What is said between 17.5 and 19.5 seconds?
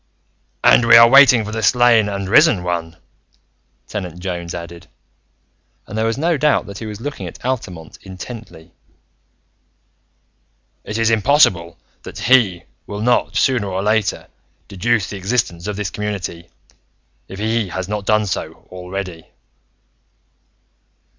has not done so already."